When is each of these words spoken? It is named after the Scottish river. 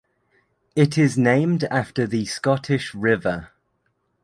It 0.75 0.97
is 0.97 1.15
named 1.15 1.65
after 1.65 2.07
the 2.07 2.25
Scottish 2.25 2.95
river. 2.95 3.49